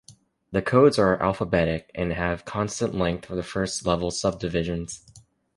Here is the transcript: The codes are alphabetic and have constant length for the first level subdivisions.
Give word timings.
The 0.51 0.63
codes 0.63 0.97
are 0.97 1.21
alphabetic 1.21 1.91
and 1.93 2.11
have 2.13 2.43
constant 2.43 2.95
length 2.95 3.27
for 3.27 3.35
the 3.35 3.43
first 3.43 3.85
level 3.85 4.09
subdivisions. 4.09 5.05